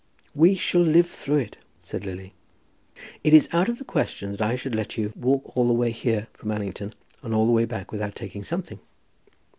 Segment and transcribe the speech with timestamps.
[0.33, 2.33] "We shall live through it," said Lily.
[3.23, 5.91] "It is out of the question that I should let you walk all the way
[5.91, 8.79] here from Allington and all the way back without taking something."